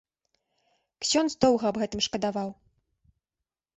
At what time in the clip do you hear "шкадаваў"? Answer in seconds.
2.07-2.49